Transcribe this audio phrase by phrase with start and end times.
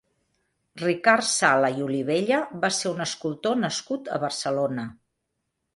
[0.83, 4.93] Ricard Sala i Olivella va ser un escultor nascut a Barcelona.